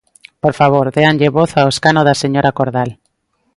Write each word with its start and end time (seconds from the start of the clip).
Por 0.43 0.53
favor, 0.59 0.85
déanlle 0.97 1.33
voz 1.37 1.51
ao 1.55 1.71
escano 1.73 2.01
da 2.07 2.19
señora 2.23 2.55
Cordal. 2.57 2.89